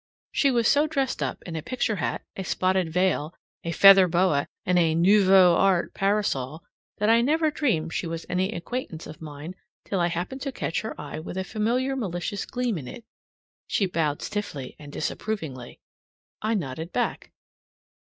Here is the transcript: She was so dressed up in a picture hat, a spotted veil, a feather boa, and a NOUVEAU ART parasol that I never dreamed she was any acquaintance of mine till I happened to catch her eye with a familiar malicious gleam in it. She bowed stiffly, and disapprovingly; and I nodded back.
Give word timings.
She 0.31 0.49
was 0.49 0.67
so 0.67 0.87
dressed 0.87 1.21
up 1.21 1.43
in 1.43 1.55
a 1.55 1.61
picture 1.61 1.97
hat, 1.97 2.23
a 2.35 2.41
spotted 2.43 2.91
veil, 2.91 3.35
a 3.63 3.71
feather 3.71 4.07
boa, 4.07 4.47
and 4.65 4.79
a 4.79 4.95
NOUVEAU 4.95 5.53
ART 5.55 5.93
parasol 5.93 6.63
that 6.97 7.07
I 7.07 7.21
never 7.21 7.51
dreamed 7.51 7.93
she 7.93 8.07
was 8.07 8.25
any 8.27 8.51
acquaintance 8.51 9.05
of 9.05 9.21
mine 9.21 9.53
till 9.85 9.99
I 9.99 10.07
happened 10.07 10.41
to 10.41 10.51
catch 10.51 10.81
her 10.81 10.99
eye 10.99 11.19
with 11.19 11.37
a 11.37 11.43
familiar 11.43 11.95
malicious 11.95 12.47
gleam 12.47 12.79
in 12.79 12.87
it. 12.87 13.05
She 13.67 13.85
bowed 13.85 14.23
stiffly, 14.23 14.75
and 14.79 14.91
disapprovingly; 14.91 15.79
and 16.41 16.49
I 16.51 16.55
nodded 16.55 16.91
back. 16.91 17.29